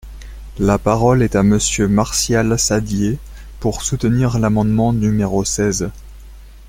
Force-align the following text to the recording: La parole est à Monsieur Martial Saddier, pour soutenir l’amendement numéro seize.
La 0.57 0.79
parole 0.79 1.21
est 1.21 1.35
à 1.35 1.43
Monsieur 1.43 1.87
Martial 1.87 2.57
Saddier, 2.57 3.19
pour 3.59 3.83
soutenir 3.83 4.39
l’amendement 4.39 4.93
numéro 4.93 5.45
seize. 5.45 5.91